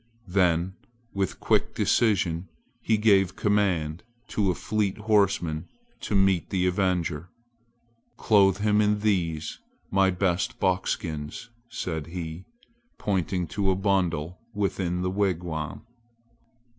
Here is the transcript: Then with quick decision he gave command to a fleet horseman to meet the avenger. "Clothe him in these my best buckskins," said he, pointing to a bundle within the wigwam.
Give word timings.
Then 0.27 0.73
with 1.13 1.39
quick 1.39 1.75
decision 1.75 2.47
he 2.81 2.97
gave 2.97 3.35
command 3.35 4.01
to 4.29 4.49
a 4.49 4.55
fleet 4.55 4.97
horseman 4.97 5.67
to 5.99 6.15
meet 6.15 6.49
the 6.49 6.65
avenger. 6.65 7.29
"Clothe 8.17 8.57
him 8.57 8.81
in 8.81 9.01
these 9.01 9.59
my 9.91 10.09
best 10.09 10.59
buckskins," 10.59 11.51
said 11.69 12.07
he, 12.07 12.45
pointing 12.97 13.45
to 13.49 13.69
a 13.69 13.75
bundle 13.75 14.39
within 14.55 15.03
the 15.03 15.11
wigwam. 15.11 15.85